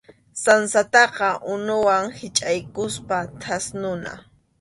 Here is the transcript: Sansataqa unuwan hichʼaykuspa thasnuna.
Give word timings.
Sansataqa 0.43 1.29
unuwan 1.53 2.05
hichʼaykuspa 2.17 3.17
thasnuna. 3.41 4.11